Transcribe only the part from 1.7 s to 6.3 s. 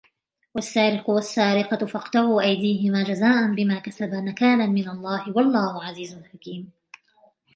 فاقطعوا أيديهما جزاء بما كسبا نكالا من الله والله عزيز